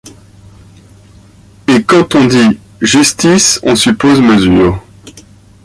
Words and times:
Et 1.67 1.83
quand 1.83 2.15
on 2.15 2.25
dit: 2.25 2.57
justice, 2.81 3.59
on 3.61 3.75
suppose 3.75 4.19
mesure. 4.19 4.81